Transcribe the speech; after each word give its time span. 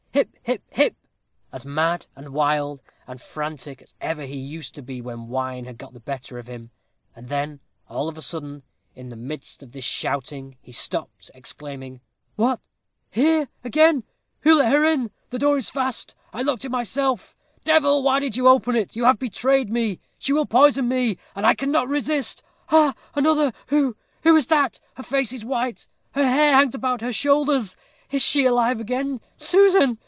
'Hip! 0.13 0.35
hip! 0.43 0.63
hip!' 0.71 0.97
as 1.53 1.65
mad, 1.65 2.05
and 2.17 2.29
wild, 2.29 2.81
and 3.07 3.21
frantic 3.21 3.81
as 3.81 3.95
ever 4.01 4.23
he 4.23 4.35
used 4.35 4.75
to 4.75 4.81
be 4.81 5.01
when 5.01 5.29
wine 5.29 5.63
had 5.63 5.77
got 5.77 5.93
the 5.93 5.99
better 6.01 6.37
of 6.37 6.47
him; 6.47 6.69
and 7.15 7.29
then 7.29 7.61
all 7.87 8.09
of 8.09 8.17
a 8.17 8.21
sudden, 8.21 8.61
in 8.93 9.07
the 9.09 9.15
midst 9.15 9.63
of 9.63 9.73
his 9.73 9.85
shouting, 9.85 10.57
he 10.61 10.73
stopped, 10.73 11.31
exclaiming, 11.33 12.01
'What! 12.35 12.59
here 13.09 13.47
again? 13.63 14.03
who 14.41 14.55
let 14.55 14.71
her 14.73 14.83
in? 14.83 15.11
the 15.29 15.39
door 15.39 15.57
is 15.57 15.69
fast 15.69 16.13
I 16.33 16.41
locked 16.41 16.65
it 16.65 16.69
myself. 16.71 17.35
Devil! 17.63 18.03
why 18.03 18.19
did 18.19 18.35
you 18.35 18.49
open 18.49 18.75
it? 18.75 18.95
you 18.97 19.05
have 19.05 19.17
betrayed 19.17 19.69
me 19.71 20.01
she 20.19 20.33
will 20.33 20.45
poison 20.45 20.89
me 20.89 21.17
and 21.35 21.45
I 21.47 21.55
cannot 21.55 21.87
resist. 21.87 22.43
Ha! 22.67 22.93
another! 23.15 23.53
Who 23.67 23.95
who 24.23 24.35
is 24.35 24.47
that? 24.47 24.79
her 24.97 25.03
face 25.03 25.31
is 25.31 25.45
white 25.45 25.87
her 26.11 26.27
hair 26.27 26.53
hangs 26.55 26.75
about 26.75 27.01
her 27.01 27.13
shoulders. 27.13 27.77
Is 28.11 28.21
she 28.21 28.45
alive 28.45 28.81
again? 28.81 29.21
Susan! 29.37 29.97